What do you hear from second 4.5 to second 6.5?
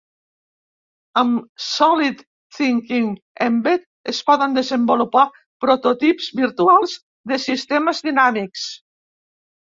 desenvolupar prototips